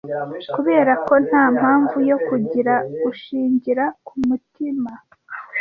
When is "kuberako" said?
0.53-1.13